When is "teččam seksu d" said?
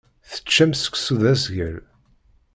0.31-1.23